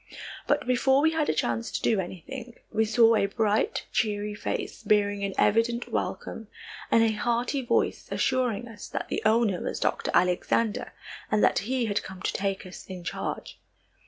But 0.47 0.65
before 0.65 0.99
we 1.03 1.11
had 1.11 1.29
a 1.29 1.33
chance 1.35 1.69
to 1.69 1.79
do 1.79 1.99
anything, 1.99 2.55
we 2.71 2.85
saw 2.85 3.15
a 3.15 3.27
bright, 3.27 3.85
cheery 3.91 4.33
face, 4.33 4.81
bearing 4.81 5.23
an 5.23 5.35
evident 5.37 5.91
welcome, 5.91 6.47
and 6.89 7.03
a 7.03 7.11
hearty 7.11 7.61
voice 7.61 8.07
assuring 8.09 8.67
us 8.67 8.87
that 8.87 9.09
the 9.09 9.21
owner 9.25 9.61
was 9.61 9.79
Dr. 9.79 10.09
Alexander 10.15 10.91
and 11.29 11.43
that 11.43 11.59
he 11.69 11.85
had 11.85 12.01
come 12.01 12.23
to 12.23 12.33
take 12.33 12.65
us 12.65 12.87
in 12.87 13.03
charge. 13.03 13.59